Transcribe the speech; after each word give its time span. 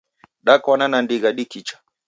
Dakwana 0.45 0.85
na 0.89 0.99
ndigha 1.03 1.29
dikicha 1.37 1.75